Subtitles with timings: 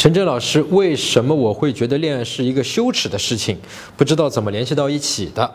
[0.00, 3.58] 陈真老师，为什么我会觉得恋爱是一个羞耻的事情？
[3.98, 5.54] 不知道怎么联系到一起的。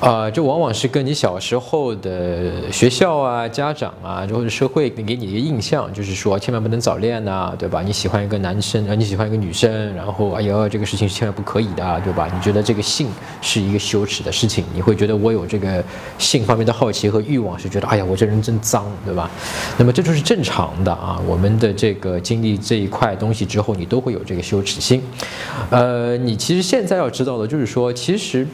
[0.00, 7.82] 啊，这往往是跟你小时候的学校啊、家长啊，或者社会给你一个印象，就是说千万不能早恋呐，对吧？
[7.82, 12.28] 你喜欢一个男生，啊，你喜欢一个女生，然后哎呦，这个事情是千万不可以的，对吧？
[12.32, 13.08] 你觉得这个性
[13.40, 15.82] 是一个羞耻的事情，你会觉得我有这个
[16.18, 19.30] 性方面的好奇和欲望，是觉得哎呀，我这人真脏，对吧？
[19.78, 21.20] 那么这就是正常的啊。
[21.26, 25.02] 我们的这个经历这一块东西之后，你都会有这个羞耻心。
[25.70, 28.46] 呃，你其实现在要知道的就是说，其实。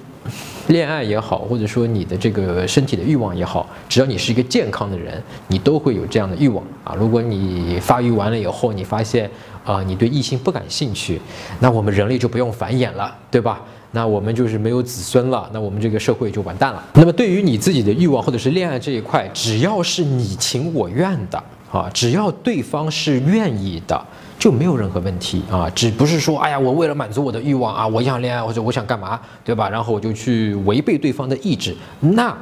[0.69, 6.95] 恋爱也好，或者说你的这个身体的欲望也好，只要你是一个健康的人，你都会有这样的欲望啊。
[6.99, 9.31] 如果你发育完了以后，你发现
[9.65, 11.21] 啊，你对异性不感兴趣，
[11.61, 13.61] 那我们人类就不用繁衍了，对吧？
[13.95, 16.83] 那我们就是没有子孙了，那我们这个社会就完蛋了。
[16.95, 24.01] 那么对于你自己的欲望或者是恋爱这一块，只要是你情我愿的啊，只要对方是愿意的。
[24.39, 29.69] 就没有任何问题啊，只不是说，哎呀，我为了满足我的欲望啊，我想恋爱或者我想干嘛，对吧？
[29.69, 32.37] 然后我就去违背对方的意志，那，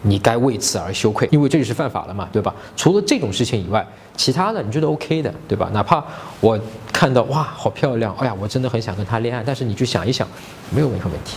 [0.00, 2.54] 你该为此而羞愧，因为这就是犯法了嘛，对吧？
[2.78, 5.68] 除了这种事情以外，其他的你觉得 OK 的，对吧？
[5.74, 6.02] 哪怕
[6.40, 6.58] 我
[6.90, 10.26] 看到哇，好漂亮，哎呀，我真的很想跟她恋爱，但是你去想一想，
[10.74, 11.36] 没有任何问题。